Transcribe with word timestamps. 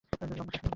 লম্বা 0.21 0.35
শ্বাস 0.37 0.59
নে। 0.63 0.69